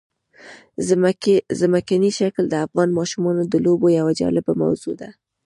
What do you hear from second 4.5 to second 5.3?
موضوع ده.